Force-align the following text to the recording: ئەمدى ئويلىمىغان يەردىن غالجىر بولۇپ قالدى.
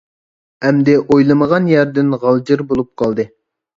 ئەمدى 0.69 0.95
ئويلىمىغان 1.01 1.67
يەردىن 1.73 2.11
غالجىر 2.25 2.65
بولۇپ 2.73 2.91
قالدى. 3.03 3.29